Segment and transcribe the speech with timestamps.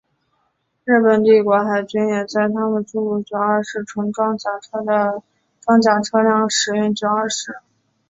[0.83, 5.21] 日本帝国海军也在他们诸如九二式重装甲车的
[5.59, 7.59] 装甲车辆上使用九七式。